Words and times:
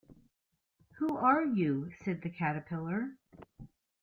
‘Who 0.97 1.15
are 1.15 1.45
you?’ 1.45 1.91
said 2.03 2.23
the 2.23 2.31
Caterpillar. 2.31 3.19